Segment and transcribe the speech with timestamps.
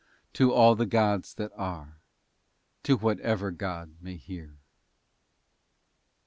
[0.33, 1.97] To all the gods that are.
[2.85, 4.55] To whatever god may hear.